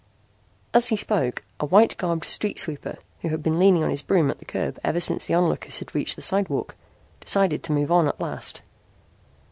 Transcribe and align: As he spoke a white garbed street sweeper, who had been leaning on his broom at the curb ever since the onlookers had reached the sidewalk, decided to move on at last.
As 0.73 0.87
he 0.87 0.95
spoke 0.95 1.43
a 1.59 1.65
white 1.67 1.95
garbed 1.97 2.25
street 2.25 2.57
sweeper, 2.57 2.97
who 3.21 3.27
had 3.29 3.43
been 3.43 3.59
leaning 3.59 3.83
on 3.83 3.91
his 3.91 4.01
broom 4.01 4.31
at 4.31 4.39
the 4.39 4.45
curb 4.45 4.79
ever 4.83 4.99
since 4.99 5.27
the 5.27 5.35
onlookers 5.35 5.77
had 5.77 5.93
reached 5.93 6.15
the 6.15 6.23
sidewalk, 6.23 6.73
decided 7.19 7.61
to 7.61 7.71
move 7.71 7.91
on 7.91 8.07
at 8.07 8.19
last. 8.19 8.63